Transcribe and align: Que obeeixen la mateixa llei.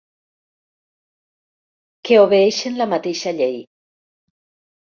Que 2.09 2.17
obeeixen 2.23 2.81
la 2.83 2.91
mateixa 2.95 3.35
llei. 3.43 3.57